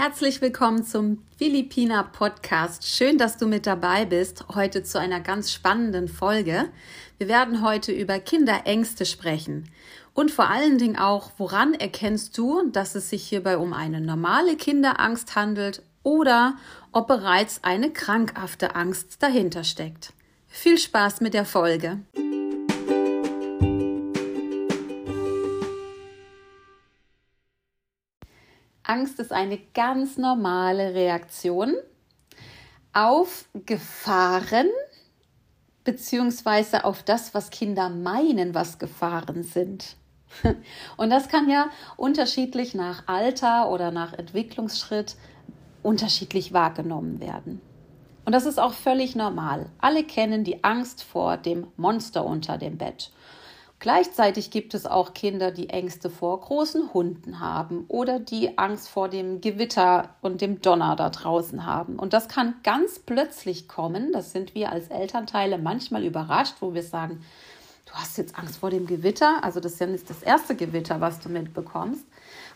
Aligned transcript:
Herzlich 0.00 0.40
willkommen 0.40 0.84
zum 0.84 1.24
Philippiner 1.38 2.04
Podcast. 2.04 2.86
Schön, 2.86 3.18
dass 3.18 3.36
du 3.36 3.48
mit 3.48 3.66
dabei 3.66 4.04
bist, 4.04 4.44
heute 4.54 4.84
zu 4.84 5.00
einer 5.00 5.18
ganz 5.18 5.52
spannenden 5.52 6.06
Folge. 6.06 6.66
Wir 7.18 7.26
werden 7.26 7.64
heute 7.64 7.90
über 7.90 8.20
Kinderängste 8.20 9.04
sprechen 9.04 9.68
und 10.14 10.30
vor 10.30 10.50
allen 10.50 10.78
Dingen 10.78 10.96
auch, 10.96 11.32
woran 11.36 11.74
erkennst 11.74 12.38
du, 12.38 12.70
dass 12.70 12.94
es 12.94 13.10
sich 13.10 13.24
hierbei 13.24 13.58
um 13.58 13.72
eine 13.72 14.00
normale 14.00 14.54
Kinderangst 14.54 15.34
handelt 15.34 15.82
oder 16.04 16.54
ob 16.92 17.08
bereits 17.08 17.64
eine 17.64 17.90
krankhafte 17.90 18.76
Angst 18.76 19.20
dahinter 19.20 19.64
steckt. 19.64 20.12
Viel 20.46 20.78
Spaß 20.78 21.22
mit 21.22 21.34
der 21.34 21.44
Folge. 21.44 21.98
Angst 28.88 29.20
ist 29.20 29.32
eine 29.32 29.58
ganz 29.74 30.16
normale 30.16 30.94
Reaktion 30.94 31.74
auf 32.94 33.46
Gefahren 33.66 34.68
beziehungsweise 35.84 36.84
auf 36.84 37.02
das, 37.02 37.34
was 37.34 37.50
Kinder 37.50 37.90
meinen, 37.90 38.54
was 38.54 38.78
Gefahren 38.78 39.42
sind. 39.42 39.96
Und 40.96 41.10
das 41.10 41.28
kann 41.28 41.50
ja 41.50 41.68
unterschiedlich 41.98 42.74
nach 42.74 43.06
Alter 43.06 43.70
oder 43.70 43.90
nach 43.90 44.14
Entwicklungsschritt 44.14 45.16
unterschiedlich 45.82 46.54
wahrgenommen 46.54 47.20
werden. 47.20 47.60
Und 48.24 48.32
das 48.32 48.46
ist 48.46 48.58
auch 48.58 48.72
völlig 48.72 49.14
normal. 49.14 49.66
Alle 49.78 50.02
kennen 50.02 50.44
die 50.44 50.64
Angst 50.64 51.02
vor 51.02 51.36
dem 51.36 51.66
Monster 51.76 52.24
unter 52.24 52.56
dem 52.56 52.78
Bett 52.78 53.10
Gleichzeitig 53.80 54.50
gibt 54.50 54.74
es 54.74 54.86
auch 54.86 55.14
Kinder, 55.14 55.52
die 55.52 55.70
Ängste 55.70 56.10
vor 56.10 56.40
großen 56.40 56.92
Hunden 56.92 57.38
haben 57.38 57.84
oder 57.86 58.18
die 58.18 58.58
Angst 58.58 58.88
vor 58.88 59.08
dem 59.08 59.40
Gewitter 59.40 60.16
und 60.20 60.40
dem 60.40 60.60
Donner 60.60 60.96
da 60.96 61.10
draußen 61.10 61.64
haben. 61.64 61.96
Und 61.96 62.12
das 62.12 62.28
kann 62.28 62.54
ganz 62.64 62.98
plötzlich 62.98 63.68
kommen. 63.68 64.12
Das 64.12 64.32
sind 64.32 64.56
wir 64.56 64.72
als 64.72 64.88
Elternteile 64.88 65.58
manchmal 65.58 66.04
überrascht, 66.04 66.56
wo 66.58 66.74
wir 66.74 66.82
sagen, 66.82 67.24
du 67.86 67.92
hast 67.92 68.18
jetzt 68.18 68.36
Angst 68.36 68.58
vor 68.58 68.70
dem 68.70 68.86
Gewitter. 68.86 69.44
Also 69.44 69.60
das 69.60 69.74
ist 69.74 69.80
ja 69.80 69.86
nicht 69.86 70.10
das 70.10 70.24
erste 70.24 70.56
Gewitter, 70.56 71.00
was 71.00 71.20
du 71.20 71.28
mitbekommst. 71.28 72.04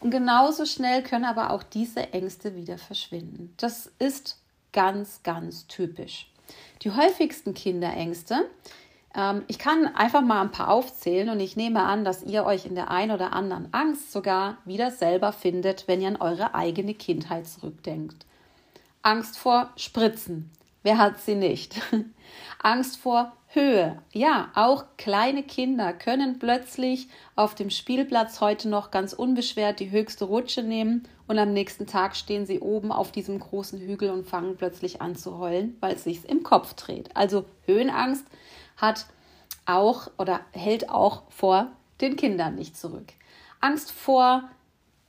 Und 0.00 0.11
genauso 0.11 0.66
schnell 0.66 1.05
können 1.05 1.24
aber 1.24 1.50
auch 1.50 1.62
diese 1.62 2.12
Ängste 2.12 2.56
wieder 2.56 2.78
verschwinden. 2.78 3.55
Das 3.58 3.92
ist 4.00 4.39
ganz, 4.72 5.22
ganz 5.22 5.68
typisch. 5.68 6.28
Die 6.83 6.91
häufigsten 6.91 7.55
Kinderängste 7.55 8.50
ich 9.46 9.58
kann 9.58 9.94
einfach 9.94 10.22
mal 10.22 10.41
ein 10.41 10.52
paar 10.52 10.68
aufzählen 10.68 11.28
und 11.28 11.41
ich 11.41 11.56
nehme 11.56 11.82
an, 11.82 12.05
dass 12.05 12.22
ihr 12.22 12.44
euch 12.44 12.64
in 12.64 12.74
der 12.74 12.91
einen 12.91 13.10
oder 13.10 13.34
anderen 13.34 13.68
Angst 13.72 14.10
sogar 14.10 14.56
wieder 14.64 14.91
selber 14.91 15.32
findet, 15.32 15.86
wenn 15.86 16.00
ihr 16.00 16.08
an 16.08 16.16
eure 16.16 16.55
eigene 16.55 16.94
Kindheit 16.94 17.46
zurückdenkt. 17.46 18.24
Angst 19.02 19.38
vor 19.38 19.70
Spritzen. 19.77 20.50
Wer 20.83 20.98
hat 20.98 21.20
sie 21.20 21.34
nicht? 21.34 21.80
Angst 22.62 22.96
vor 22.96 23.33
Höhe. 23.48 24.00
Ja, 24.12 24.50
auch 24.55 24.84
kleine 24.96 25.42
Kinder 25.42 25.92
können 25.92 26.38
plötzlich 26.38 27.08
auf 27.36 27.55
dem 27.55 27.68
Spielplatz 27.68 28.40
heute 28.40 28.68
noch 28.70 28.90
ganz 28.90 29.12
unbeschwert 29.12 29.78
die 29.78 29.90
höchste 29.90 30.24
Rutsche 30.24 30.62
nehmen 30.62 31.06
und 31.27 31.38
am 31.38 31.52
nächsten 31.52 31.86
Tag 31.86 32.16
stehen 32.16 32.46
sie 32.46 32.60
oben 32.60 32.90
auf 32.90 33.12
diesem 33.12 33.38
großen 33.38 33.78
Hügel 33.78 34.10
und 34.10 34.27
fangen 34.27 34.56
plötzlich 34.56 35.02
an 35.02 35.16
zu 35.16 35.36
heulen, 35.38 35.77
weil 35.80 35.96
es 35.96 36.05
sich 36.05 36.27
im 36.27 36.42
Kopf 36.42 36.72
dreht. 36.74 37.14
Also 37.14 37.44
Höhenangst 37.66 38.24
hat 38.76 39.06
auch 39.66 40.10
oder 40.18 40.40
hält 40.52 40.88
auch 40.88 41.22
vor 41.30 41.68
den 42.00 42.16
Kindern 42.16 42.56
nicht 42.56 42.76
zurück. 42.76 43.12
Angst 43.60 43.92
vor 43.92 44.42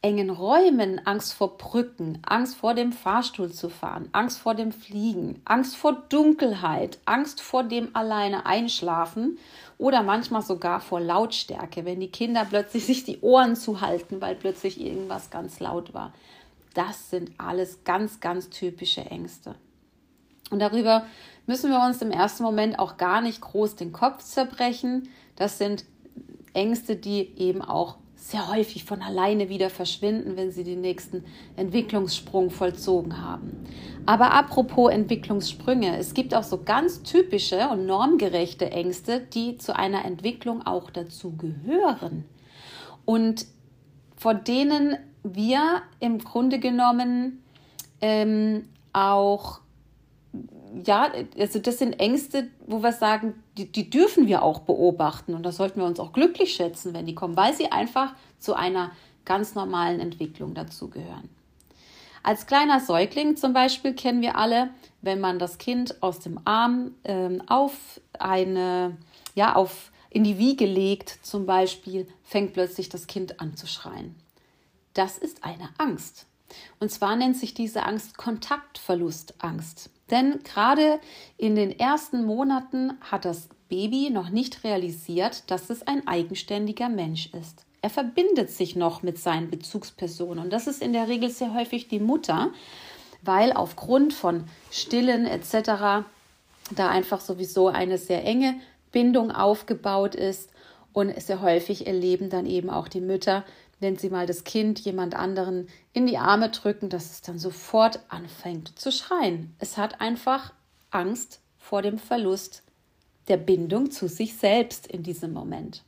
engen 0.03 0.29
Räumen, 0.29 1.01
Angst 1.07 1.33
vor 1.33 1.57
Brücken, 1.57 2.19
Angst 2.23 2.57
vor 2.57 2.73
dem 2.73 2.91
Fahrstuhl 2.91 3.51
zu 3.51 3.69
fahren, 3.69 4.09
Angst 4.11 4.37
vor 4.37 4.53
dem 4.53 4.73
Fliegen, 4.73 5.41
Angst 5.45 5.77
vor 5.77 5.93
Dunkelheit, 6.09 6.99
Angst 7.05 7.39
vor 7.41 7.63
dem 7.63 7.95
alleine 7.95 8.45
einschlafen 8.45 9.39
oder 9.77 10.03
manchmal 10.03 10.41
sogar 10.41 10.81
vor 10.81 10.99
Lautstärke, 10.99 11.85
wenn 11.85 12.01
die 12.01 12.11
Kinder 12.11 12.45
plötzlich 12.45 12.85
sich 12.85 13.05
die 13.05 13.21
Ohren 13.21 13.55
zuhalten, 13.55 14.19
weil 14.19 14.35
plötzlich 14.35 14.79
irgendwas 14.79 15.29
ganz 15.29 15.61
laut 15.61 15.93
war. 15.93 16.13
Das 16.73 17.09
sind 17.09 17.31
alles 17.37 17.85
ganz, 17.85 18.19
ganz 18.19 18.49
typische 18.49 19.01
Ängste. 19.05 19.55
Und 20.49 20.59
darüber 20.59 21.05
müssen 21.47 21.71
wir 21.71 21.83
uns 21.83 22.01
im 22.01 22.11
ersten 22.11 22.43
Moment 22.43 22.79
auch 22.79 22.97
gar 22.97 23.21
nicht 23.21 23.41
groß 23.41 23.75
den 23.75 23.91
Kopf 23.91 24.23
zerbrechen. 24.23 25.09
Das 25.35 25.57
sind 25.57 25.85
Ängste, 26.53 26.95
die 26.95 27.31
eben 27.37 27.61
auch 27.61 27.97
sehr 28.15 28.47
häufig 28.47 28.85
von 28.85 29.01
alleine 29.01 29.49
wieder 29.49 29.69
verschwinden, 29.69 30.37
wenn 30.37 30.51
sie 30.51 30.63
den 30.63 30.79
nächsten 30.79 31.25
Entwicklungssprung 31.57 32.51
vollzogen 32.51 33.21
haben. 33.21 33.65
Aber 34.05 34.31
apropos 34.31 34.91
Entwicklungssprünge, 34.91 35.97
es 35.97 36.13
gibt 36.13 36.33
auch 36.33 36.43
so 36.43 36.63
ganz 36.63 37.03
typische 37.03 37.67
und 37.69 37.85
normgerechte 37.85 38.71
Ängste, 38.71 39.19
die 39.19 39.57
zu 39.57 39.75
einer 39.75 40.05
Entwicklung 40.05 40.65
auch 40.65 40.89
dazu 40.89 41.35
gehören 41.35 42.23
und 43.05 43.45
vor 44.15 44.33
denen 44.33 44.97
wir 45.23 45.81
im 45.99 46.19
Grunde 46.19 46.59
genommen 46.59 47.43
ähm, 47.99 48.69
auch 48.93 49.59
ja, 50.85 51.11
also 51.37 51.59
das 51.59 51.79
sind 51.79 51.99
Ängste, 51.99 52.49
wo 52.65 52.81
wir 52.81 52.91
sagen, 52.91 53.43
die, 53.57 53.71
die 53.71 53.89
dürfen 53.89 54.27
wir 54.27 54.43
auch 54.43 54.59
beobachten 54.59 55.33
und 55.33 55.43
da 55.43 55.51
sollten 55.51 55.79
wir 55.79 55.85
uns 55.85 55.99
auch 55.99 56.13
glücklich 56.13 56.53
schätzen, 56.53 56.93
wenn 56.93 57.05
die 57.05 57.15
kommen, 57.15 57.37
weil 57.37 57.53
sie 57.53 57.71
einfach 57.71 58.13
zu 58.39 58.55
einer 58.55 58.91
ganz 59.25 59.55
normalen 59.55 59.99
Entwicklung 59.99 60.53
dazugehören. 60.53 61.29
Als 62.23 62.47
kleiner 62.47 62.79
Säugling 62.79 63.35
zum 63.35 63.53
Beispiel 63.53 63.93
kennen 63.93 64.21
wir 64.21 64.37
alle, 64.37 64.69
wenn 65.01 65.19
man 65.19 65.39
das 65.39 65.57
Kind 65.57 66.01
aus 66.01 66.19
dem 66.19 66.39
Arm 66.45 66.91
ähm, 67.03 67.43
auf 67.47 67.99
eine, 68.17 68.97
ja, 69.35 69.55
auf 69.55 69.91
in 70.09 70.23
die 70.23 70.37
Wiege 70.37 70.65
legt, 70.65 71.09
zum 71.23 71.45
Beispiel, 71.45 72.07
fängt 72.23 72.53
plötzlich 72.53 72.87
das 72.87 73.07
Kind 73.07 73.41
an 73.41 73.57
zu 73.57 73.67
schreien. 73.67 74.15
Das 74.93 75.17
ist 75.17 75.43
eine 75.43 75.69
Angst. 75.79 76.27
Und 76.79 76.91
zwar 76.91 77.15
nennt 77.15 77.37
sich 77.37 77.53
diese 77.53 77.83
Angst 77.83 78.17
Kontaktverlustangst. 78.17 79.89
Denn 80.09 80.39
gerade 80.43 80.99
in 81.37 81.55
den 81.55 81.77
ersten 81.77 82.25
Monaten 82.25 82.93
hat 83.01 83.25
das 83.25 83.49
Baby 83.69 84.09
noch 84.11 84.29
nicht 84.29 84.63
realisiert, 84.63 85.49
dass 85.49 85.69
es 85.69 85.87
ein 85.87 86.07
eigenständiger 86.07 86.89
Mensch 86.89 87.33
ist. 87.33 87.65
Er 87.81 87.89
verbindet 87.89 88.49
sich 88.49 88.75
noch 88.75 89.03
mit 89.03 89.17
seinen 89.17 89.49
Bezugspersonen 89.49 90.45
und 90.45 90.53
das 90.53 90.67
ist 90.67 90.81
in 90.81 90.93
der 90.93 91.07
Regel 91.07 91.29
sehr 91.29 91.53
häufig 91.53 91.87
die 91.87 91.99
Mutter, 91.99 92.51
weil 93.23 93.51
aufgrund 93.51 94.13
von 94.13 94.45
Stillen 94.71 95.25
etc. 95.25 96.05
da 96.71 96.89
einfach 96.89 97.19
sowieso 97.19 97.67
eine 97.67 97.97
sehr 97.97 98.23
enge 98.23 98.55
Bindung 98.91 99.31
aufgebaut 99.31 100.15
ist 100.15 100.49
und 100.93 101.19
sehr 101.19 101.41
häufig 101.41 101.87
erleben 101.87 102.29
dann 102.29 102.45
eben 102.45 102.69
auch 102.69 102.87
die 102.87 103.01
Mütter, 103.01 103.43
wenn 103.79 103.97
sie 103.97 104.09
mal 104.09 104.25
das 104.25 104.43
Kind 104.43 104.79
jemand 104.79 105.15
anderen 105.15 105.67
in 105.91 106.07
die 106.07 106.17
Arme 106.17 106.49
drücken, 106.49 106.89
dass 106.89 107.11
es 107.11 107.21
dann 107.21 107.37
sofort 107.37 107.99
anfängt 108.09 108.77
zu 108.79 108.91
schreien. 108.91 109.55
Es 109.59 109.77
hat 109.77 110.01
einfach 110.01 110.53
Angst 110.91 111.41
vor 111.57 111.81
dem 111.81 111.97
Verlust 111.97 112.63
der 113.27 113.37
Bindung 113.37 113.91
zu 113.91 114.07
sich 114.07 114.35
selbst 114.35 114.87
in 114.87 115.03
diesem 115.03 115.33
Moment. 115.33 115.83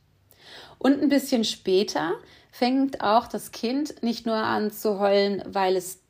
Und 0.78 1.02
ein 1.02 1.08
bisschen 1.08 1.44
später 1.44 2.14
fängt 2.50 3.02
auch 3.02 3.26
das 3.26 3.52
Kind 3.52 4.02
nicht 4.02 4.26
nur 4.26 4.36
an 4.36 4.70
zu 4.70 4.98
heulen, 4.98 5.42
weil 5.46 5.76
es 5.76 6.00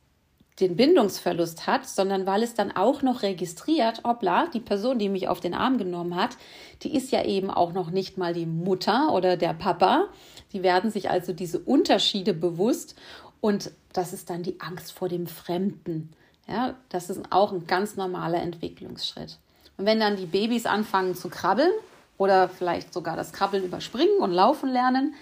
den 0.59 0.75
Bindungsverlust 0.75 1.67
hat, 1.67 1.87
sondern 1.87 2.25
weil 2.25 2.41
es 2.41 2.55
dann 2.55 2.75
auch 2.75 3.03
noch 3.03 3.21
registriert, 3.21 4.03
hoppla, 4.03 4.47
die 4.47 4.59
Person, 4.59 4.97
die 4.97 5.09
mich 5.09 5.27
auf 5.27 5.39
den 5.39 5.53
Arm 5.53 5.77
genommen 5.77 6.15
hat, 6.15 6.37
die 6.81 6.95
ist 6.95 7.11
ja 7.11 7.23
eben 7.23 7.51
auch 7.51 7.73
noch 7.73 7.91
nicht 7.91 8.17
mal 8.17 8.33
die 8.33 8.47
Mutter 8.47 9.13
oder 9.13 9.37
der 9.37 9.53
Papa. 9.53 10.05
Die 10.53 10.63
werden 10.63 10.89
sich 10.89 11.09
also 11.09 11.33
diese 11.33 11.59
Unterschiede 11.59 12.33
bewusst 12.33 12.95
und 13.39 13.71
das 13.93 14.13
ist 14.13 14.29
dann 14.29 14.43
die 14.43 14.59
Angst 14.59 14.91
vor 14.91 15.09
dem 15.09 15.27
Fremden. 15.27 16.11
Ja, 16.47 16.75
das 16.89 17.09
ist 17.09 17.21
auch 17.29 17.51
ein 17.51 17.67
ganz 17.67 17.95
normaler 17.95 18.41
Entwicklungsschritt. 18.41 19.37
Und 19.77 19.85
wenn 19.85 19.99
dann 19.99 20.15
die 20.15 20.25
Babys 20.25 20.65
anfangen 20.65 21.13
zu 21.13 21.29
krabbeln 21.29 21.71
oder 22.17 22.49
vielleicht 22.49 22.93
sogar 22.93 23.15
das 23.15 23.31
Krabbeln 23.31 23.63
überspringen 23.63 24.17
und 24.19 24.31
laufen 24.31 24.69
lernen, 24.69 25.13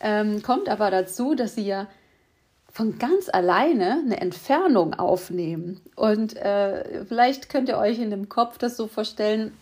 ähm, 0.00 0.42
kommt 0.42 0.68
aber 0.68 0.90
dazu, 0.90 1.34
dass 1.34 1.54
sie 1.54 1.66
ja 1.66 1.86
von 2.76 2.98
ganz 2.98 3.30
alleine 3.32 4.02
eine 4.04 4.20
Entfernung 4.20 4.92
aufnehmen. 4.92 5.80
Und 5.94 6.36
äh, 6.36 7.06
vielleicht 7.06 7.48
könnt 7.48 7.70
ihr 7.70 7.78
euch 7.78 7.98
in 7.98 8.10
dem 8.10 8.28
Kopf 8.28 8.58
das 8.58 8.76
so 8.76 8.86
vorstellen, 8.86 9.56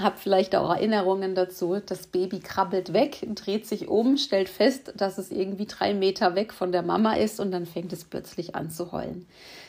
habt 0.00 0.18
vielleicht 0.18 0.56
auch 0.56 0.68
Erinnerungen 0.70 1.36
dazu. 1.36 1.80
Das 1.86 2.08
Baby 2.08 2.40
krabbelt 2.40 2.92
weg, 2.92 3.24
dreht 3.36 3.68
sich 3.68 3.86
um, 3.86 4.16
stellt 4.16 4.48
fest, 4.48 4.94
dass 4.96 5.16
es 5.16 5.30
irgendwie 5.30 5.66
drei 5.66 5.94
Meter 5.94 6.34
weg 6.34 6.52
von 6.52 6.72
der 6.72 6.82
Mama 6.82 7.14
ist 7.14 7.38
und 7.38 7.52
dann 7.52 7.66
fängt 7.66 7.92
es 7.92 8.02
plötzlich 8.02 8.56
an 8.56 8.68
zu 8.68 8.90
heulen. 8.90 9.28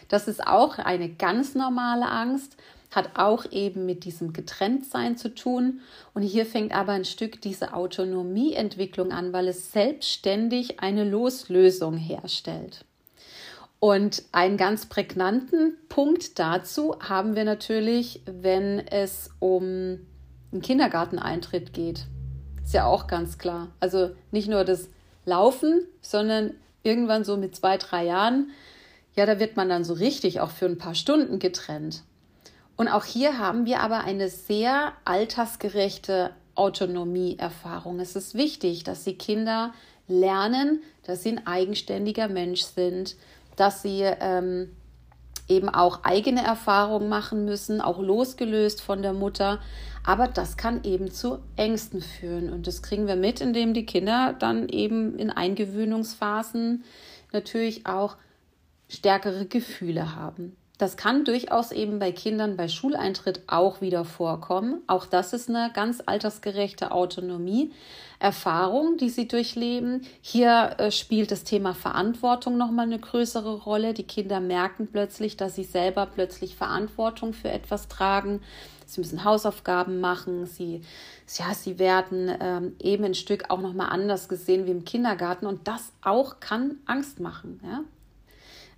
Das 0.09 0.27
ist 0.27 0.47
auch 0.47 0.79
eine 0.79 1.07
ganz 1.07 1.53
normale 1.53 2.09
Angst, 2.09 2.57
hat 2.89 3.11
auch 3.13 3.45
eben 3.51 3.85
mit 3.85 4.05
diesem 4.05 4.33
Getrenntsein 4.33 5.17
zu 5.17 5.35
tun. 5.35 5.81
Und 6.15 6.23
hier 6.23 6.47
fängt 6.47 6.73
aber 6.73 6.93
ein 6.93 7.05
Stück 7.05 7.41
diese 7.41 7.75
Autonomieentwicklung 7.75 9.11
an, 9.11 9.33
weil 9.33 9.47
es 9.49 9.71
selbstständig 9.71 10.79
eine 10.79 11.03
Loslösung 11.03 11.95
herstellt. 11.95 12.86
Und 13.79 14.23
einen 14.31 14.57
ganz 14.57 14.87
prägnanten 14.87 15.77
Punkt 15.87 16.39
dazu 16.39 16.99
haben 16.99 17.35
wir 17.35 17.45
natürlich, 17.45 18.21
wenn 18.25 18.79
es 18.79 19.29
um 19.39 19.99
einen 20.51 20.61
Kindergarteneintritt 20.61 21.73
geht. 21.73 22.05
Ist 22.63 22.73
ja 22.73 22.85
auch 22.85 23.07
ganz 23.07 23.37
klar. 23.37 23.69
Also 23.79 24.11
nicht 24.31 24.49
nur 24.49 24.63
das 24.63 24.89
Laufen, 25.25 25.83
sondern 26.01 26.53
irgendwann 26.83 27.23
so 27.23 27.37
mit 27.37 27.55
zwei, 27.55 27.77
drei 27.77 28.05
Jahren, 28.05 28.49
ja, 29.15 29.25
da 29.25 29.39
wird 29.39 29.57
man 29.57 29.69
dann 29.69 29.83
so 29.83 29.93
richtig 29.93 30.39
auch 30.41 30.51
für 30.51 30.65
ein 30.65 30.77
paar 30.77 30.95
Stunden 30.95 31.39
getrennt. 31.39 32.03
Und 32.77 32.87
auch 32.87 33.03
hier 33.03 33.39
haben 33.39 33.65
wir 33.65 33.81
aber 33.81 34.03
eine 34.03 34.29
sehr 34.29 34.93
altersgerechte 35.05 36.31
Autonomieerfahrung. 36.55 37.99
Es 37.99 38.15
ist 38.15 38.35
wichtig, 38.35 38.83
dass 38.83 39.03
die 39.03 39.17
Kinder 39.17 39.73
lernen, 40.07 40.81
dass 41.03 41.23
sie 41.23 41.29
ein 41.29 41.47
eigenständiger 41.47 42.27
Mensch 42.27 42.61
sind, 42.61 43.15
dass 43.57 43.81
sie 43.81 44.03
ähm, 44.03 44.69
eben 45.49 45.69
auch 45.69 46.03
eigene 46.03 46.43
Erfahrungen 46.43 47.09
machen 47.09 47.43
müssen, 47.45 47.81
auch 47.81 47.99
losgelöst 47.99 48.81
von 48.81 49.01
der 49.01 49.13
Mutter. 49.13 49.59
Aber 50.05 50.27
das 50.27 50.55
kann 50.55 50.83
eben 50.83 51.11
zu 51.11 51.39
Ängsten 51.57 52.01
führen. 52.01 52.51
Und 52.51 52.67
das 52.67 52.81
kriegen 52.81 53.07
wir 53.07 53.17
mit, 53.17 53.41
indem 53.41 53.73
die 53.73 53.85
Kinder 53.85 54.35
dann 54.37 54.69
eben 54.69 55.17
in 55.17 55.29
Eingewöhnungsphasen 55.29 56.83
natürlich 57.33 57.85
auch 57.85 58.15
stärkere 58.87 59.45
Gefühle 59.45 60.15
haben. 60.15 60.55
Das 60.77 60.95
kann 60.95 61.25
durchaus 61.25 61.71
eben 61.71 61.97
bei 61.97 62.11
Kindern 62.11 62.55
bei 62.55 62.67
Schuleintritt 62.67 63.41
auch 63.47 63.81
wieder 63.81 64.05
vorkommen. 64.05 64.81
Auch 64.85 65.07
das 65.07 65.33
ist 65.33 65.49
eine 65.49 65.71
ganz 65.73 66.03
altersgerechte 66.05 66.91
Autonomie. 66.91 67.71
Erfahrung, 68.19 68.97
die 68.97 69.09
sie 69.09 69.27
durchleben. 69.27 70.01
Hier 70.21 70.75
äh, 70.77 70.91
spielt 70.91 71.31
das 71.31 71.43
Thema 71.43 71.73
Verantwortung 71.73 72.57
nochmal 72.57 72.85
eine 72.85 72.99
größere 72.99 73.57
Rolle. 73.61 73.93
Die 73.93 74.03
Kinder 74.03 74.39
merken 74.39 74.87
plötzlich, 74.91 75.37
dass 75.37 75.55
sie 75.55 75.63
selber 75.63 76.07
plötzlich 76.07 76.55
Verantwortung 76.55 77.33
für 77.33 77.49
etwas 77.49 77.87
tragen. 77.87 78.41
Sie 78.87 79.01
müssen 79.01 79.23
Hausaufgaben 79.23 79.99
machen. 79.99 80.45
Sie, 80.45 80.81
ja, 81.37 81.53
sie 81.53 81.77
werden 81.77 82.31
ähm, 82.39 82.75
eben 82.79 83.03
ein 83.03 83.15
Stück 83.15 83.49
auch 83.49 83.61
nochmal 83.61 83.89
anders 83.89 84.29
gesehen 84.29 84.65
wie 84.65 84.71
im 84.71 84.85
Kindergarten. 84.85 85.45
Und 85.45 85.67
das 85.67 85.91
auch 86.01 86.39
kann 86.39 86.77
Angst 86.85 87.19
machen. 87.19 87.59
Ja? 87.63 87.81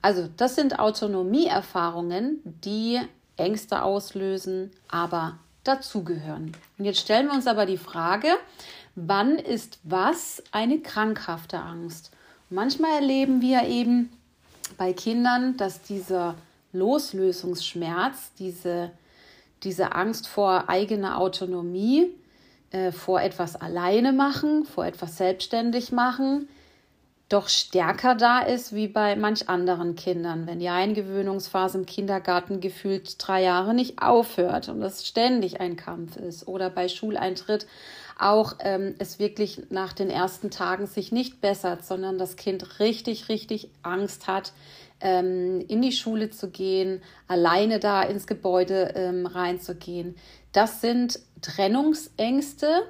Also 0.01 0.29
das 0.37 0.55
sind 0.55 0.79
Autonomieerfahrungen, 0.79 2.41
die 2.43 2.99
Ängste 3.37 3.83
auslösen, 3.83 4.71
aber 4.87 5.39
dazugehören. 5.63 6.53
Und 6.77 6.85
jetzt 6.85 6.99
stellen 6.99 7.27
wir 7.27 7.33
uns 7.33 7.47
aber 7.47 7.65
die 7.65 7.77
Frage, 7.77 8.29
wann 8.95 9.37
ist 9.37 9.79
was 9.83 10.43
eine 10.51 10.79
krankhafte 10.79 11.59
Angst? 11.59 12.11
Manchmal 12.49 13.01
erleben 13.01 13.41
wir 13.41 13.63
eben 13.67 14.09
bei 14.77 14.93
Kindern, 14.93 15.57
dass 15.57 15.81
dieser 15.81 16.35
Loslösungsschmerz, 16.73 18.31
diese, 18.39 18.91
diese 19.63 19.93
Angst 19.93 20.27
vor 20.27 20.69
eigener 20.69 21.19
Autonomie, 21.19 22.07
äh, 22.71 22.91
vor 22.91 23.21
etwas 23.21 23.55
alleine 23.55 24.13
machen, 24.13 24.65
vor 24.65 24.85
etwas 24.85 25.17
selbstständig 25.17 25.91
machen, 25.91 26.47
doch 27.29 27.47
stärker 27.47 28.15
da 28.15 28.39
ist 28.39 28.73
wie 28.73 28.87
bei 28.87 29.15
manch 29.15 29.49
anderen 29.49 29.95
Kindern, 29.95 30.47
wenn 30.47 30.59
die 30.59 30.69
Eingewöhnungsphase 30.69 31.77
im 31.77 31.85
Kindergarten 31.85 32.59
gefühlt 32.59 33.15
drei 33.19 33.43
Jahre 33.43 33.75
nicht 33.75 34.01
aufhört 34.01 34.67
und 34.67 34.81
es 34.81 35.07
ständig 35.07 35.61
ein 35.61 35.75
Kampf 35.75 36.17
ist 36.17 36.47
oder 36.47 36.71
bei 36.71 36.87
Schuleintritt 36.89 37.67
auch 38.17 38.55
ähm, 38.59 38.95
es 38.99 39.19
wirklich 39.19 39.61
nach 39.69 39.93
den 39.93 40.09
ersten 40.09 40.51
Tagen 40.51 40.87
sich 40.87 41.11
nicht 41.11 41.39
bessert, 41.39 41.85
sondern 41.85 42.17
das 42.17 42.35
Kind 42.35 42.79
richtig, 42.79 43.29
richtig 43.29 43.69
Angst 43.81 44.27
hat, 44.27 44.51
ähm, 44.99 45.63
in 45.67 45.81
die 45.81 45.93
Schule 45.93 46.29
zu 46.29 46.49
gehen, 46.49 47.01
alleine 47.27 47.79
da 47.79 48.03
ins 48.03 48.27
Gebäude 48.27 48.93
ähm, 48.95 49.25
reinzugehen. 49.25 50.15
Das 50.51 50.81
sind 50.81 51.19
Trennungsängste, 51.41 52.83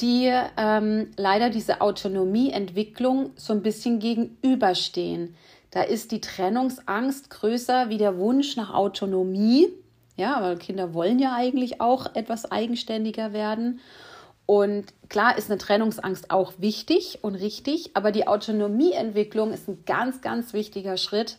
die 0.00 0.32
ähm, 0.56 1.10
leider 1.16 1.50
diese 1.50 1.80
Autonomieentwicklung 1.80 3.30
so 3.36 3.52
ein 3.52 3.62
bisschen 3.62 3.98
gegenüberstehen. 3.98 5.34
Da 5.70 5.82
ist 5.82 6.10
die 6.10 6.20
Trennungsangst 6.20 7.30
größer 7.30 7.88
wie 7.88 7.98
der 7.98 8.18
Wunsch 8.18 8.56
nach 8.56 8.72
Autonomie. 8.74 9.68
Ja, 10.16 10.42
weil 10.42 10.58
Kinder 10.58 10.92
wollen 10.92 11.18
ja 11.18 11.34
eigentlich 11.34 11.80
auch 11.80 12.14
etwas 12.14 12.50
eigenständiger 12.50 13.32
werden. 13.32 13.80
Und 14.46 14.86
klar 15.08 15.38
ist 15.38 15.48
eine 15.48 15.58
Trennungsangst 15.58 16.30
auch 16.30 16.54
wichtig 16.58 17.20
und 17.22 17.36
richtig, 17.36 17.92
aber 17.94 18.10
die 18.10 18.26
Autonomieentwicklung 18.26 19.52
ist 19.52 19.68
ein 19.68 19.84
ganz, 19.86 20.22
ganz 20.22 20.52
wichtiger 20.52 20.96
Schritt. 20.96 21.38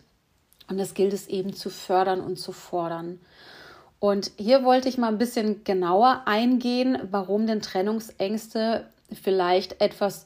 Und 0.69 0.77
das 0.77 0.93
gilt 0.93 1.11
es 1.11 1.27
eben 1.27 1.53
zu 1.53 1.69
fördern 1.69 2.21
und 2.21 2.39
zu 2.39 2.53
fordern. 2.53 3.19
Und 4.01 4.31
hier 4.35 4.63
wollte 4.63 4.89
ich 4.89 4.97
mal 4.97 5.09
ein 5.09 5.19
bisschen 5.19 5.63
genauer 5.63 6.23
eingehen, 6.25 6.97
warum 7.11 7.45
denn 7.45 7.61
Trennungsängste 7.61 8.87
vielleicht 9.13 9.79
etwas, 9.79 10.25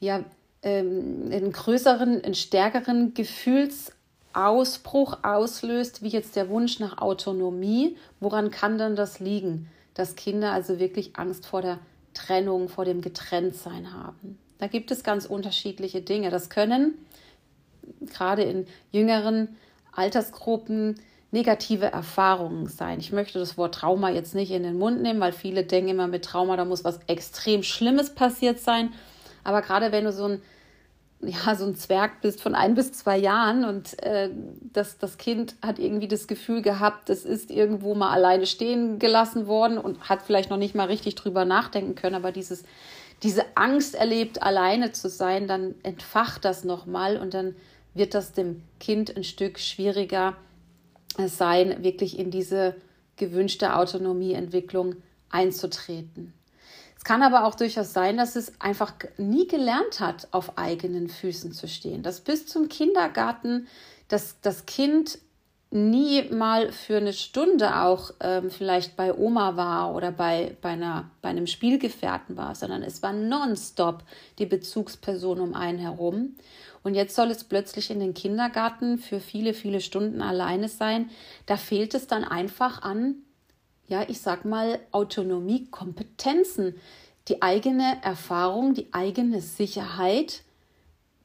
ja, 0.00 0.24
ähm, 0.64 1.30
einen 1.30 1.52
größeren, 1.52 2.24
einen 2.24 2.34
stärkeren 2.34 3.14
Gefühlsausbruch 3.14 5.18
auslöst, 5.22 6.02
wie 6.02 6.08
jetzt 6.08 6.34
der 6.34 6.48
Wunsch 6.48 6.80
nach 6.80 6.98
Autonomie. 6.98 7.96
Woran 8.18 8.50
kann 8.50 8.76
denn 8.76 8.96
das 8.96 9.20
liegen, 9.20 9.70
dass 9.94 10.16
Kinder 10.16 10.50
also 10.50 10.80
wirklich 10.80 11.14
Angst 11.14 11.46
vor 11.46 11.62
der 11.62 11.78
Trennung, 12.12 12.68
vor 12.68 12.84
dem 12.84 13.02
Getrenntsein 13.02 13.92
haben? 13.92 14.36
Da 14.58 14.66
gibt 14.66 14.90
es 14.90 15.04
ganz 15.04 15.26
unterschiedliche 15.26 16.00
Dinge. 16.00 16.30
Das 16.30 16.50
können 16.50 16.94
gerade 18.12 18.42
in 18.42 18.66
jüngeren 18.90 19.56
Altersgruppen 19.92 20.96
negative 21.32 21.86
Erfahrungen 21.86 22.66
sein. 22.66 22.98
Ich 22.98 23.12
möchte 23.12 23.38
das 23.38 23.56
Wort 23.56 23.76
Trauma 23.76 24.10
jetzt 24.10 24.34
nicht 24.34 24.50
in 24.50 24.64
den 24.64 24.78
Mund 24.78 25.00
nehmen, 25.00 25.20
weil 25.20 25.32
viele 25.32 25.64
denken 25.64 25.90
immer 25.90 26.08
mit 26.08 26.24
Trauma, 26.24 26.56
da 26.56 26.64
muss 26.64 26.84
was 26.84 27.00
extrem 27.06 27.62
Schlimmes 27.62 28.14
passiert 28.14 28.58
sein. 28.58 28.92
Aber 29.44 29.62
gerade 29.62 29.92
wenn 29.92 30.04
du 30.04 30.12
so 30.12 30.24
ein, 30.24 30.42
ja, 31.22 31.54
so 31.54 31.66
ein 31.66 31.76
Zwerg 31.76 32.20
bist 32.20 32.42
von 32.42 32.54
ein 32.54 32.74
bis 32.74 32.92
zwei 32.92 33.16
Jahren 33.16 33.64
und 33.64 34.02
äh, 34.02 34.30
das, 34.72 34.98
das 34.98 35.18
Kind 35.18 35.54
hat 35.62 35.78
irgendwie 35.78 36.08
das 36.08 36.26
Gefühl 36.26 36.62
gehabt, 36.62 37.10
es 37.10 37.24
ist 37.24 37.50
irgendwo 37.50 37.94
mal 37.94 38.10
alleine 38.10 38.46
stehen 38.46 38.98
gelassen 38.98 39.46
worden 39.46 39.78
und 39.78 40.08
hat 40.08 40.22
vielleicht 40.22 40.50
noch 40.50 40.56
nicht 40.56 40.74
mal 40.74 40.86
richtig 40.86 41.14
drüber 41.14 41.44
nachdenken 41.44 41.94
können, 41.94 42.16
aber 42.16 42.32
dieses, 42.32 42.64
diese 43.22 43.44
Angst 43.54 43.94
erlebt, 43.94 44.42
alleine 44.42 44.92
zu 44.92 45.08
sein, 45.08 45.46
dann 45.46 45.74
entfacht 45.82 46.44
das 46.44 46.64
nochmal 46.64 47.18
und 47.18 47.34
dann 47.34 47.54
wird 47.94 48.14
das 48.14 48.32
dem 48.32 48.62
Kind 48.80 49.14
ein 49.16 49.24
Stück 49.24 49.58
schwieriger 49.58 50.36
sein, 51.18 51.82
wirklich 51.82 52.18
in 52.18 52.30
diese 52.30 52.76
gewünschte 53.16 53.76
Autonomieentwicklung 53.76 54.96
einzutreten. 55.28 56.32
Es 56.96 57.04
kann 57.04 57.22
aber 57.22 57.44
auch 57.46 57.54
durchaus 57.54 57.92
sein, 57.92 58.16
dass 58.16 58.36
es 58.36 58.60
einfach 58.60 58.92
nie 59.16 59.46
gelernt 59.46 60.00
hat, 60.00 60.28
auf 60.32 60.58
eigenen 60.58 61.08
Füßen 61.08 61.52
zu 61.52 61.66
stehen. 61.66 62.02
Dass 62.02 62.20
bis 62.20 62.46
zum 62.46 62.68
Kindergarten 62.68 63.66
dass 64.10 64.40
das 64.42 64.66
Kind 64.66 65.18
nie 65.70 66.24
mal 66.30 66.72
für 66.72 66.96
eine 66.96 67.12
Stunde 67.12 67.76
auch 67.76 68.10
ähm, 68.20 68.50
vielleicht 68.50 68.96
bei 68.96 69.14
Oma 69.14 69.56
war 69.56 69.94
oder 69.94 70.10
bei, 70.10 70.56
bei, 70.60 70.70
einer, 70.70 71.10
bei 71.22 71.28
einem 71.28 71.46
Spielgefährten 71.46 72.36
war, 72.36 72.56
sondern 72.56 72.82
es 72.82 73.02
war 73.02 73.12
nonstop 73.12 74.02
die 74.38 74.46
Bezugsperson 74.46 75.40
um 75.40 75.54
einen 75.54 75.78
herum. 75.78 76.34
Und 76.82 76.94
jetzt 76.94 77.14
soll 77.14 77.30
es 77.30 77.44
plötzlich 77.44 77.90
in 77.90 78.00
den 78.00 78.14
Kindergarten 78.14 78.98
für 78.98 79.20
viele, 79.20 79.54
viele 79.54 79.80
Stunden 79.80 80.22
alleine 80.22 80.68
sein. 80.68 81.10
Da 81.46 81.56
fehlt 81.56 81.94
es 81.94 82.06
dann 82.06 82.24
einfach 82.24 82.82
an, 82.82 83.16
ja, 83.86 84.04
ich 84.08 84.20
sag 84.20 84.44
mal, 84.44 84.80
Autonomie, 84.90 85.66
Kompetenzen, 85.66 86.74
die 87.28 87.42
eigene 87.42 87.98
Erfahrung, 88.02 88.74
die 88.74 88.92
eigene 88.92 89.40
Sicherheit, 89.40 90.42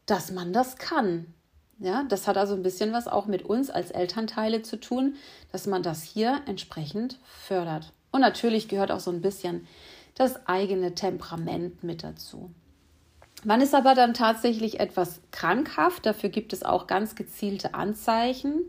dass 0.05 0.31
man 0.31 0.53
das 0.53 0.75
kann. 0.77 1.33
Ja, 1.79 2.05
das 2.07 2.27
hat 2.27 2.37
also 2.37 2.53
ein 2.53 2.63
bisschen 2.63 2.93
was 2.93 3.07
auch 3.07 3.25
mit 3.25 3.43
uns 3.43 3.69
als 3.69 3.91
Elternteile 3.91 4.61
zu 4.61 4.79
tun, 4.79 5.15
dass 5.51 5.67
man 5.67 5.83
das 5.83 6.03
hier 6.03 6.41
entsprechend 6.45 7.19
fördert. 7.25 7.91
Und 8.11 8.21
natürlich 8.21 8.69
gehört 8.69 8.91
auch 8.91 9.01
so 9.01 9.11
ein 9.11 9.21
bisschen 9.21 9.67
das 10.15 10.47
eigene 10.47 10.95
Temperament 10.95 11.83
mit 11.83 12.03
dazu. 12.03 12.49
Man 13.43 13.61
ist 13.61 13.75
aber 13.75 13.93
dann 13.93 14.13
tatsächlich 14.13 14.79
etwas 14.79 15.19
krankhaft. 15.31 16.05
Dafür 16.05 16.29
gibt 16.29 16.53
es 16.53 16.63
auch 16.63 16.87
ganz 16.87 17.15
gezielte 17.15 17.73
Anzeichen. 17.73 18.61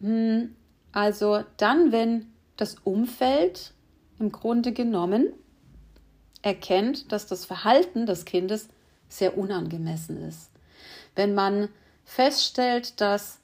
Hm, 0.00 0.54
also 0.92 1.42
dann, 1.56 1.90
wenn 1.90 2.26
das 2.56 2.76
Umfeld 2.84 3.72
im 4.18 4.30
Grunde 4.32 4.72
genommen 4.72 5.32
erkennt, 6.42 7.10
dass 7.12 7.26
das 7.26 7.44
Verhalten 7.44 8.06
des 8.06 8.24
Kindes 8.24 8.68
sehr 9.08 9.36
unangemessen 9.36 10.16
ist. 10.22 10.50
Wenn 11.14 11.34
man 11.34 11.68
feststellt, 12.06 13.00
dass 13.02 13.40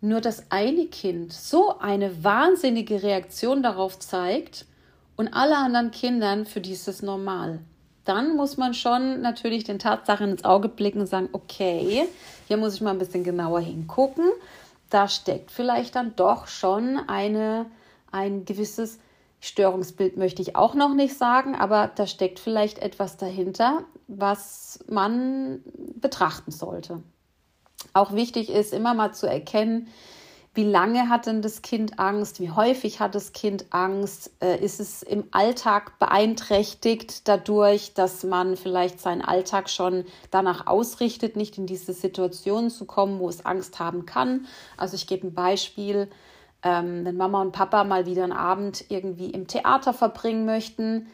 nur 0.00 0.22
das 0.22 0.50
eine 0.50 0.86
Kind 0.86 1.32
so 1.32 1.78
eine 1.78 2.24
wahnsinnige 2.24 3.02
Reaktion 3.02 3.62
darauf 3.62 3.98
zeigt 3.98 4.64
und 5.16 5.34
alle 5.34 5.56
anderen 5.58 5.90
Kindern 5.90 6.46
für 6.46 6.62
dieses 6.62 7.02
normal. 7.02 7.60
dann 8.04 8.34
muss 8.34 8.56
man 8.56 8.74
schon 8.74 9.20
natürlich 9.20 9.62
den 9.62 9.78
Tatsachen 9.78 10.30
ins 10.32 10.44
Auge 10.44 10.68
blicken 10.68 11.00
und 11.00 11.06
sagen, 11.06 11.28
okay, 11.32 12.08
hier 12.48 12.56
muss 12.56 12.74
ich 12.74 12.80
mal 12.80 12.90
ein 12.90 12.98
bisschen 12.98 13.22
genauer 13.22 13.60
hingucken. 13.60 14.24
Da 14.90 15.06
steckt 15.06 15.52
vielleicht 15.52 15.94
dann 15.94 16.16
doch 16.16 16.48
schon 16.48 16.98
eine, 17.06 17.66
ein 18.10 18.44
gewisses 18.44 18.98
Störungsbild, 19.38 20.16
möchte 20.16 20.42
ich 20.42 20.56
auch 20.56 20.74
noch 20.74 20.94
nicht 20.94 21.16
sagen, 21.16 21.54
aber 21.54 21.90
da 21.94 22.08
steckt 22.08 22.40
vielleicht 22.40 22.78
etwas 22.78 23.18
dahinter, 23.18 23.84
was 24.08 24.84
man 24.88 25.60
betrachten 25.94 26.50
sollte. 26.50 27.02
Auch 27.92 28.12
wichtig 28.12 28.50
ist 28.50 28.72
immer 28.72 28.94
mal 28.94 29.12
zu 29.12 29.26
erkennen, 29.26 29.88
wie 30.54 30.64
lange 30.64 31.08
hat 31.08 31.24
denn 31.24 31.40
das 31.40 31.62
Kind 31.62 31.98
Angst? 31.98 32.38
Wie 32.38 32.50
häufig 32.50 33.00
hat 33.00 33.14
das 33.14 33.32
Kind 33.32 33.64
Angst? 33.70 34.30
Äh, 34.42 34.62
ist 34.62 34.80
es 34.80 35.02
im 35.02 35.24
Alltag 35.30 35.98
beeinträchtigt 35.98 37.26
dadurch, 37.26 37.94
dass 37.94 38.22
man 38.22 38.58
vielleicht 38.58 39.00
seinen 39.00 39.22
Alltag 39.22 39.70
schon 39.70 40.04
danach 40.30 40.66
ausrichtet, 40.66 41.36
nicht 41.36 41.56
in 41.56 41.64
diese 41.64 41.94
Situation 41.94 42.68
zu 42.68 42.84
kommen, 42.84 43.18
wo 43.18 43.30
es 43.30 43.46
Angst 43.46 43.78
haben 43.78 44.04
kann? 44.04 44.46
Also 44.76 44.94
ich 44.94 45.06
gebe 45.06 45.26
ein 45.26 45.34
Beispiel. 45.34 46.08
Ähm, 46.62 47.06
wenn 47.06 47.16
Mama 47.16 47.40
und 47.40 47.52
Papa 47.52 47.82
mal 47.84 48.04
wieder 48.04 48.24
einen 48.24 48.32
Abend 48.32 48.84
irgendwie 48.90 49.30
im 49.30 49.46
Theater 49.46 49.94
verbringen 49.94 50.44
möchten, 50.44 51.08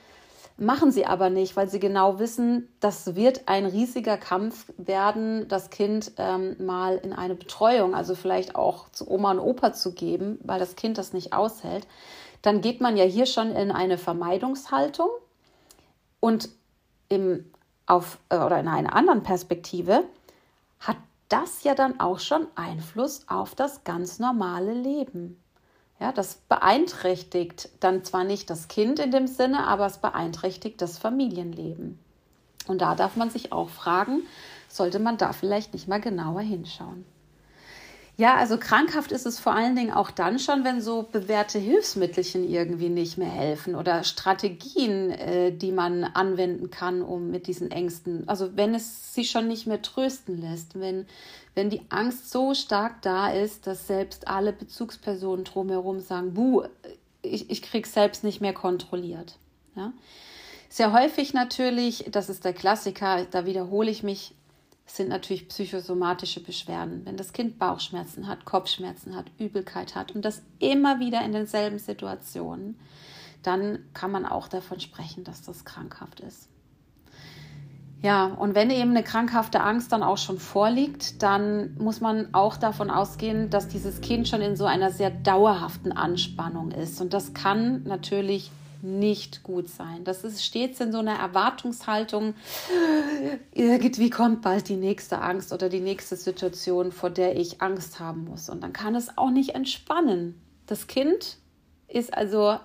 Machen 0.60 0.90
sie 0.90 1.06
aber 1.06 1.30
nicht, 1.30 1.54
weil 1.54 1.68
sie 1.68 1.78
genau 1.78 2.18
wissen, 2.18 2.68
das 2.80 3.14
wird 3.14 3.46
ein 3.46 3.64
riesiger 3.64 4.16
Kampf 4.16 4.72
werden, 4.76 5.46
das 5.46 5.70
Kind 5.70 6.10
ähm, 6.16 6.56
mal 6.58 6.96
in 6.96 7.12
eine 7.12 7.36
Betreuung, 7.36 7.94
also 7.94 8.16
vielleicht 8.16 8.56
auch 8.56 8.88
zu 8.88 9.08
Oma 9.08 9.30
und 9.30 9.38
Opa 9.38 9.72
zu 9.72 9.92
geben, 9.92 10.40
weil 10.42 10.58
das 10.58 10.74
Kind 10.74 10.98
das 10.98 11.12
nicht 11.12 11.32
aushält. 11.32 11.86
Dann 12.42 12.60
geht 12.60 12.80
man 12.80 12.96
ja 12.96 13.04
hier 13.04 13.26
schon 13.26 13.52
in 13.52 13.70
eine 13.70 13.98
Vermeidungshaltung 13.98 15.08
und 16.18 16.48
im, 17.08 17.44
auf, 17.86 18.18
äh, 18.28 18.38
oder 18.38 18.58
in 18.58 18.66
einer 18.66 18.96
anderen 18.96 19.22
Perspektive 19.22 20.02
hat 20.80 20.96
das 21.28 21.62
ja 21.62 21.76
dann 21.76 22.00
auch 22.00 22.18
schon 22.18 22.48
Einfluss 22.56 23.28
auf 23.28 23.54
das 23.54 23.84
ganz 23.84 24.18
normale 24.18 24.72
Leben. 24.72 25.40
Ja, 26.00 26.12
das 26.12 26.36
beeinträchtigt 26.48 27.70
dann 27.80 28.04
zwar 28.04 28.24
nicht 28.24 28.50
das 28.50 28.68
Kind 28.68 29.00
in 29.00 29.10
dem 29.10 29.26
Sinne, 29.26 29.66
aber 29.66 29.86
es 29.86 29.98
beeinträchtigt 29.98 30.80
das 30.80 30.96
Familienleben. 30.98 31.98
Und 32.68 32.80
da 32.80 32.94
darf 32.94 33.16
man 33.16 33.30
sich 33.30 33.52
auch 33.52 33.68
fragen, 33.68 34.22
sollte 34.68 35.00
man 35.00 35.16
da 35.16 35.32
vielleicht 35.32 35.72
nicht 35.72 35.88
mal 35.88 36.00
genauer 36.00 36.42
hinschauen? 36.42 37.04
Ja, 38.18 38.34
also 38.34 38.58
krankhaft 38.58 39.12
ist 39.12 39.26
es 39.26 39.38
vor 39.38 39.54
allen 39.54 39.76
Dingen 39.76 39.92
auch 39.92 40.10
dann 40.10 40.40
schon, 40.40 40.64
wenn 40.64 40.80
so 40.80 41.04
bewährte 41.04 41.60
Hilfsmittelchen 41.60 42.42
irgendwie 42.42 42.88
nicht 42.88 43.16
mehr 43.16 43.30
helfen 43.30 43.76
oder 43.76 44.02
Strategien, 44.02 45.12
äh, 45.12 45.52
die 45.52 45.70
man 45.70 46.02
anwenden 46.02 46.68
kann, 46.68 47.02
um 47.02 47.30
mit 47.30 47.46
diesen 47.46 47.70
Ängsten, 47.70 48.28
also 48.28 48.56
wenn 48.56 48.74
es 48.74 49.14
sie 49.14 49.24
schon 49.24 49.46
nicht 49.46 49.68
mehr 49.68 49.82
trösten 49.82 50.40
lässt, 50.40 50.80
wenn, 50.80 51.06
wenn 51.54 51.70
die 51.70 51.82
Angst 51.90 52.32
so 52.32 52.54
stark 52.54 53.02
da 53.02 53.30
ist, 53.30 53.68
dass 53.68 53.86
selbst 53.86 54.26
alle 54.26 54.52
Bezugspersonen 54.52 55.44
drumherum 55.44 56.00
sagen, 56.00 56.34
buh, 56.34 56.64
ich, 57.22 57.48
ich 57.50 57.62
krieg's 57.62 57.94
selbst 57.94 58.24
nicht 58.24 58.40
mehr 58.40 58.52
kontrolliert. 58.52 59.38
Ja? 59.76 59.92
Sehr 60.68 60.92
häufig 60.92 61.34
natürlich, 61.34 62.06
das 62.10 62.28
ist 62.28 62.44
der 62.44 62.52
Klassiker, 62.52 63.26
da 63.30 63.46
wiederhole 63.46 63.92
ich 63.92 64.02
mich, 64.02 64.34
sind 64.96 65.08
natürlich 65.08 65.48
psychosomatische 65.48 66.42
Beschwerden. 66.42 67.02
Wenn 67.04 67.16
das 67.16 67.32
Kind 67.32 67.58
Bauchschmerzen 67.58 68.26
hat, 68.26 68.44
Kopfschmerzen 68.44 69.14
hat, 69.14 69.26
Übelkeit 69.38 69.94
hat 69.94 70.14
und 70.14 70.24
das 70.24 70.42
immer 70.58 71.00
wieder 71.00 71.24
in 71.24 71.32
denselben 71.32 71.78
Situationen, 71.78 72.78
dann 73.42 73.80
kann 73.94 74.10
man 74.10 74.26
auch 74.26 74.48
davon 74.48 74.80
sprechen, 74.80 75.24
dass 75.24 75.42
das 75.42 75.64
krankhaft 75.64 76.20
ist. 76.20 76.48
Ja, 78.00 78.26
und 78.26 78.54
wenn 78.54 78.70
eben 78.70 78.90
eine 78.90 79.02
krankhafte 79.02 79.60
Angst 79.60 79.90
dann 79.90 80.04
auch 80.04 80.18
schon 80.18 80.38
vorliegt, 80.38 81.20
dann 81.20 81.74
muss 81.78 82.00
man 82.00 82.32
auch 82.32 82.56
davon 82.56 82.90
ausgehen, 82.90 83.50
dass 83.50 83.66
dieses 83.66 84.00
Kind 84.00 84.28
schon 84.28 84.40
in 84.40 84.54
so 84.54 84.66
einer 84.66 84.92
sehr 84.92 85.10
dauerhaften 85.10 85.90
Anspannung 85.90 86.70
ist. 86.70 87.00
Und 87.00 87.12
das 87.12 87.34
kann 87.34 87.82
natürlich 87.82 88.52
nicht 88.82 89.42
gut 89.42 89.68
sein. 89.68 90.04
Das 90.04 90.24
ist 90.24 90.44
stets 90.44 90.80
in 90.80 90.92
so 90.92 90.98
einer 90.98 91.18
Erwartungshaltung, 91.18 92.34
irgendwie 93.52 94.10
kommt 94.10 94.42
bald 94.42 94.68
die 94.68 94.76
nächste 94.76 95.20
Angst 95.20 95.52
oder 95.52 95.68
die 95.68 95.80
nächste 95.80 96.16
Situation, 96.16 96.92
vor 96.92 97.10
der 97.10 97.36
ich 97.36 97.60
Angst 97.60 98.00
haben 98.00 98.24
muss. 98.24 98.48
Und 98.48 98.62
dann 98.62 98.72
kann 98.72 98.94
es 98.94 99.16
auch 99.16 99.30
nicht 99.30 99.54
entspannen. 99.54 100.40
Das 100.66 100.86
Kind 100.86 101.38
ist 101.88 102.14
also 102.14 102.58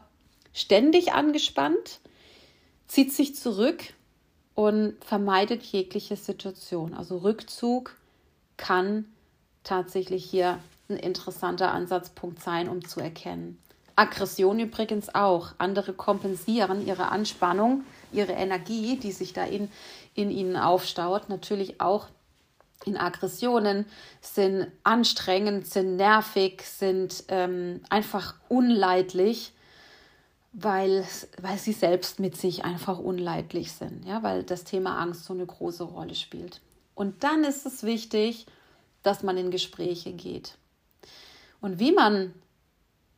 ständig 0.53 1.13
angespannt, 1.13 1.99
zieht 2.87 3.11
sich 3.11 3.35
zurück 3.35 3.83
und 4.55 4.95
vermeidet 5.03 5.63
jegliche 5.63 6.15
Situation. 6.15 6.93
Also 6.93 7.17
Rückzug 7.17 7.95
kann 8.57 9.05
tatsächlich 9.63 10.25
hier 10.25 10.59
ein 10.89 10.97
interessanter 10.97 11.71
Ansatzpunkt 11.71 12.41
sein, 12.41 12.69
um 12.69 12.85
zu 12.85 12.99
erkennen, 12.99 13.57
Aggression 13.95 14.59
übrigens 14.59 15.13
auch. 15.13 15.53
Andere 15.57 15.93
kompensieren 15.93 16.85
ihre 16.85 17.09
Anspannung, 17.09 17.83
ihre 18.11 18.33
Energie, 18.33 18.97
die 18.97 19.11
sich 19.11 19.33
da 19.33 19.43
in, 19.43 19.69
in 20.13 20.31
ihnen 20.31 20.55
aufstaut, 20.55 21.29
natürlich 21.29 21.79
auch 21.81 22.07
in 22.85 22.97
Aggressionen, 22.97 23.85
sind 24.21 24.67
anstrengend, 24.83 25.67
sind 25.67 25.95
nervig, 25.95 26.63
sind 26.63 27.23
ähm, 27.29 27.81
einfach 27.89 28.35
unleidlich, 28.49 29.53
weil, 30.51 31.05
weil 31.41 31.57
sie 31.57 31.71
selbst 31.71 32.19
mit 32.19 32.35
sich 32.35 32.65
einfach 32.65 32.99
unleidlich 32.99 33.71
sind, 33.71 34.05
ja, 34.05 34.21
weil 34.21 34.43
das 34.43 34.65
Thema 34.65 34.99
Angst 34.99 35.25
so 35.25 35.33
eine 35.33 35.45
große 35.45 35.83
Rolle 35.83 36.15
spielt. 36.15 36.61
Und 36.93 37.23
dann 37.23 37.43
ist 37.43 37.65
es 37.65 37.83
wichtig, 37.83 38.45
dass 39.01 39.23
man 39.23 39.37
in 39.37 39.49
Gespräche 39.49 40.13
geht. 40.13 40.55
Und 41.59 41.79
wie 41.79 41.91
man 41.91 42.33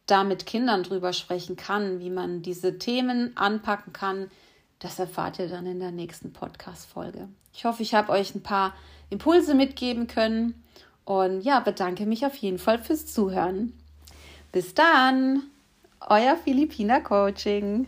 da 0.05 0.23
mit 0.23 0.45
Kindern 0.45 0.83
drüber 0.83 1.13
sprechen 1.13 1.55
kann, 1.55 1.99
wie 1.99 2.09
man 2.09 2.41
diese 2.41 2.77
Themen 2.77 3.35
anpacken 3.35 3.93
kann, 3.93 4.29
das 4.79 4.99
erfahrt 4.99 5.39
ihr 5.39 5.47
dann 5.47 5.65
in 5.65 5.79
der 5.79 5.91
nächsten 5.91 6.31
Podcast-Folge. 6.33 7.27
Ich 7.53 7.65
hoffe, 7.65 7.81
ich 7.81 7.95
habe 7.95 8.11
euch 8.11 8.35
ein 8.35 8.43
paar 8.43 8.73
Impulse 9.09 9.55
mitgeben 9.55 10.07
können 10.07 10.61
und 11.05 11.41
ja, 11.41 11.59
bedanke 11.59 12.05
mich 12.05 12.25
auf 12.25 12.35
jeden 12.35 12.59
Fall 12.59 12.79
fürs 12.79 13.07
Zuhören. 13.07 13.73
Bis 14.51 14.73
dann, 14.73 15.43
euer 16.01 16.35
Philippiner 16.37 17.01
Coaching. 17.01 17.87